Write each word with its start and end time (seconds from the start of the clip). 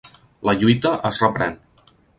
La 0.49 0.55
lluita 0.61 0.95
es 1.11 1.23
reprèn. 1.27 1.63